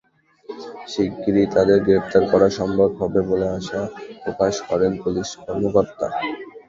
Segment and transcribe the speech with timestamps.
[0.87, 3.81] শিগগিরই তাদের গ্রেপ্তার করা সম্ভব হবে বলে আশা
[4.23, 6.07] প্রকাশ করেন পুলিশ কর্মকর্তা।